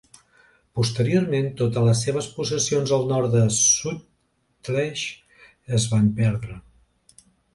Posteriorment 0.77 1.49
totes 1.59 1.83
les 1.87 1.99
seves 2.05 2.29
possessions 2.37 2.93
al 2.97 3.05
nord 3.11 3.35
del 3.37 3.53
Sutlej 3.59 5.05
es 5.81 5.89
van 5.95 6.09
perdre. 6.21 6.57